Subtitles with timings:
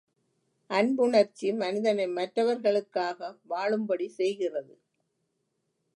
[0.69, 4.73] அன்புணர்ச்சி மனிதனை மற்றவர்களுக்காக வாழும்படி செய்கிறது.